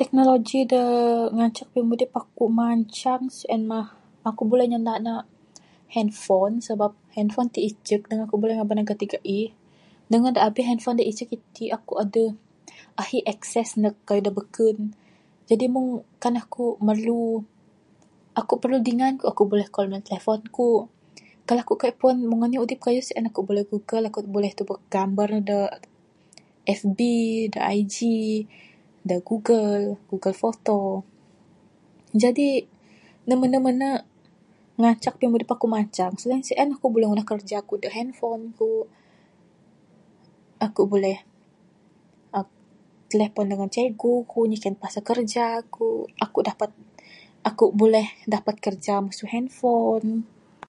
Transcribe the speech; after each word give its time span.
Teknologi 0.00 0.58
da 0.72 0.82
ngancak 1.36 1.68
aku 2.28 2.44
mancang 2.60 3.22
sien 3.38 3.62
mah 3.70 3.86
aku 4.28 4.42
buleh 4.50 4.66
nyanda 4.70 4.94
ne 5.06 5.14
handphone 5.96 6.54
sebab 6.68 6.90
handphone 7.16 7.48
ti 7.54 7.60
icek 7.70 8.02
dangan 8.10 8.26
ne 8.28 8.32
buleh 8.42 8.54
ku 8.56 8.58
ngaban 8.60 8.88
gati 8.90 9.06
gaih 9.12 9.48
dangan 10.10 10.34
anih 10.46 10.66
handphone 10.68 10.96
da 10.98 11.04
icek 11.10 11.30
iti 11.36 11.64
aku 11.76 11.92
adeh 12.02 12.30
ahi 13.02 13.18
access 13.32 13.68
neg 13.82 13.94
kayuh 14.06 14.24
da 14.26 14.30
beken 14.38 14.76
jadi 15.48 15.64
meng 15.74 15.86
aku 16.44 16.64
merlu 16.86 17.24
aku 18.40 18.52
perlu 18.62 18.78
dingan 18.88 19.12
ku 19.20 19.24
aku 19.32 19.42
buleh 19.50 19.66
call 19.74 19.86
minan 19.88 20.06
telephone 20.08 20.42
ku 20.56 20.68
kalau 21.46 21.62
aku 21.64 21.74
kaik 21.80 21.94
puan 22.00 22.16
meng 22.30 22.42
anih 22.46 22.60
udip 22.64 22.80
kayuh 22.86 23.04
sien 23.08 23.24
aku 23.30 23.40
buleh 23.48 23.64
google 23.70 24.04
aku 24.08 24.18
buleh 24.34 24.50
tubek 24.58 24.80
gamar 24.92 25.30
da 25.48 25.60
FB 26.78 26.98
da 27.54 27.60
IG 27.80 27.96
da 29.08 29.16
google 29.28 29.76
da 30.00 30.00
google 30.08 30.32
photo. 30.42 30.82
Jadi 32.22 32.48
aku 33.28 33.36
mene 33.42 33.58
mene 33.66 33.88
ngancak 34.80 35.14
pimudip 35.20 35.50
aku 35.54 35.66
mancang 35.74 36.12
selain 36.20 36.40
sien 36.48 36.68
aku 36.76 36.86
buleh 36.94 37.04
ngundah 37.06 37.28
kerja 37.32 37.56
ku 37.68 37.74
da 37.82 37.88
handphone 37.96 38.42
ku. 38.58 38.70
Aku 40.66 40.82
buleh 40.92 41.18
telephone 43.12 43.48
dangan 43.52 43.68
cikgu 43.74 44.12
ku 44.30 44.38
nyiken 44.48 44.74
pasal 44.82 45.02
kerja 45.08 45.46
ku. 45.74 46.08
Aku 46.24 46.38
dapat 46.48 46.70
aku 47.48 47.64
buleh 47.80 48.08
dapat 48.34 48.56
kerja 48.64 48.94
masu 49.04 49.28
handphone. 49.34 50.08